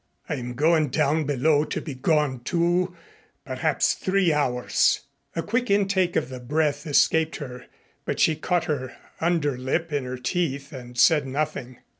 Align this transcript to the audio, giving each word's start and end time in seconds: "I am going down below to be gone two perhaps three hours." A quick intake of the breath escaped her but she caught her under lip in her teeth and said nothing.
"I 0.27 0.33
am 0.33 0.55
going 0.55 0.87
down 0.89 1.25
below 1.25 1.63
to 1.65 1.79
be 1.79 1.93
gone 1.93 2.39
two 2.39 2.95
perhaps 3.45 3.93
three 3.93 4.33
hours." 4.33 5.01
A 5.35 5.43
quick 5.43 5.69
intake 5.69 6.15
of 6.15 6.29
the 6.29 6.39
breath 6.39 6.87
escaped 6.87 7.35
her 7.35 7.67
but 8.03 8.19
she 8.19 8.35
caught 8.35 8.63
her 8.63 8.95
under 9.19 9.55
lip 9.59 9.93
in 9.93 10.03
her 10.05 10.17
teeth 10.17 10.73
and 10.73 10.97
said 10.97 11.27
nothing. 11.27 11.77